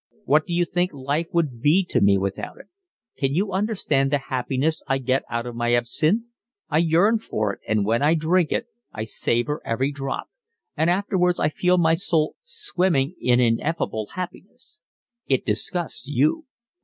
[0.25, 2.65] What do you think life would be to me without it?
[3.19, 6.23] Can you understand the happiness I get out of my absinthe?
[6.71, 10.27] I yearn for it; and when I drink it I savour every drop,
[10.75, 14.79] and afterwards I feel my soul swimming in ineffable happiness.
[15.27, 16.47] It disgusts you.